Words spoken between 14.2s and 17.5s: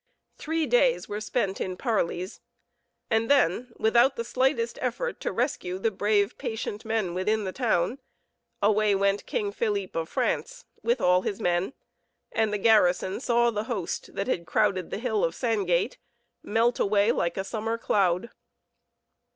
had crowded the hill of Sangate melt away like a